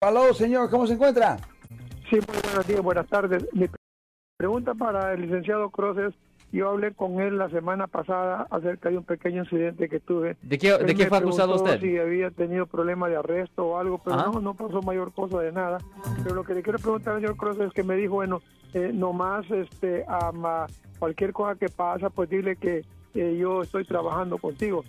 [0.00, 1.38] Aló, señor, ¿cómo se encuentra?
[2.08, 3.44] Sí, muy buenos días, buenas tardes.
[3.52, 3.66] Mi
[4.36, 6.14] pregunta para el licenciado Cruz es,
[6.52, 10.36] yo hablé con él la semana pasada acerca de un pequeño incidente que tuve.
[10.40, 11.80] ¿De qué, Él de qué fue acusado usted?
[11.80, 14.30] Si había tenido problema de arresto o algo, pero Ajá.
[14.32, 15.78] no, no pasó mayor cosa de nada.
[16.22, 18.40] Pero lo que le quiero preguntar al señor Cruz es que me dijo, bueno,
[18.74, 20.68] eh, nomás este, am, a
[21.00, 22.84] cualquier cosa que pasa, pues dile que
[23.14, 24.84] eh, yo estoy trabajando contigo.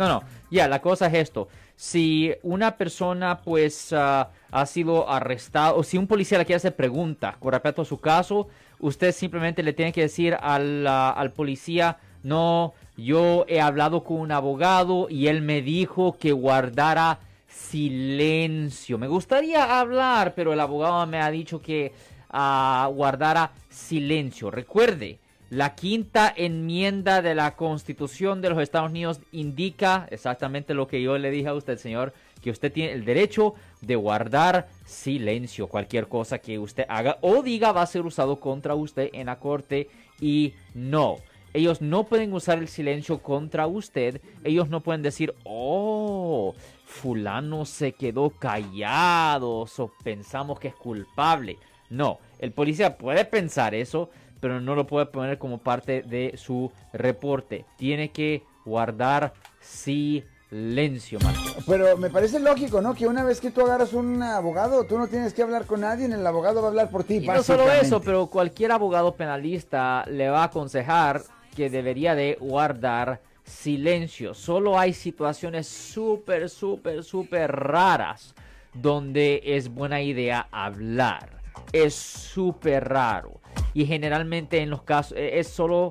[0.00, 1.48] No, no, ya, la cosa es esto.
[1.76, 6.74] Si una persona pues ah, ha sido arrestada o si un policía le quiere hacer
[6.74, 11.32] preguntas con respecto a su caso, usted simplemente le tiene que decir al, ah, al
[11.32, 18.96] policía, no, yo he hablado con un abogado y él me dijo que guardara silencio.
[18.96, 21.92] Me gustaría hablar, pero el abogado me ha dicho que
[22.30, 24.50] ah, guardara silencio.
[24.50, 25.18] Recuerde,
[25.50, 31.18] la quinta enmienda de la Constitución de los Estados Unidos indica exactamente lo que yo
[31.18, 35.66] le dije a usted, señor, que usted tiene el derecho de guardar silencio.
[35.66, 39.40] Cualquier cosa que usted haga o diga va a ser usado contra usted en la
[39.40, 39.88] corte
[40.20, 41.16] y no.
[41.52, 44.20] Ellos no pueden usar el silencio contra usted.
[44.44, 51.58] Ellos no pueden decir, oh, fulano se quedó callado, so pensamos que es culpable.
[51.88, 54.10] No, el policía puede pensar eso,
[54.40, 57.64] pero no lo puede poner como parte de su reporte.
[57.76, 61.60] Tiene que guardar silencio, Marco.
[61.66, 62.94] Pero me parece lógico, ¿no?
[62.94, 66.06] Que una vez que tú agarras un abogado, tú no tienes que hablar con nadie,
[66.06, 67.16] el abogado va a hablar por ti.
[67.16, 71.22] Y no solo eso, pero cualquier abogado penalista le va a aconsejar
[71.54, 74.34] que debería de guardar silencio.
[74.34, 78.34] Solo hay situaciones súper, súper, súper raras
[78.72, 81.40] donde es buena idea hablar.
[81.72, 83.40] Es súper raro.
[83.74, 85.90] Y generalmente en los casos, eh, es solo,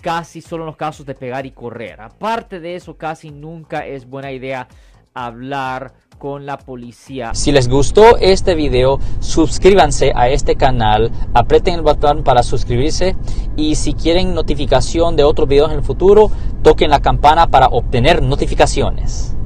[0.00, 2.00] casi solo en los casos de pegar y correr.
[2.00, 4.68] Aparte de eso, casi nunca es buena idea
[5.14, 7.32] hablar con la policía.
[7.34, 13.16] Si les gustó este video, suscríbanse a este canal, aprieten el botón para suscribirse
[13.56, 16.30] y si quieren notificación de otros videos en el futuro,
[16.62, 19.37] toquen la campana para obtener notificaciones.